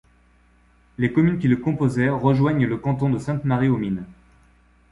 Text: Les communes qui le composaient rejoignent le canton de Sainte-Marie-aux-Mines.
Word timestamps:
Les 0.97 1.11
communes 1.13 1.37
qui 1.37 1.47
le 1.47 1.57
composaient 1.57 2.09
rejoignent 2.09 2.65
le 2.67 2.75
canton 2.77 3.11
de 3.11 3.19
Sainte-Marie-aux-Mines. 3.19 4.07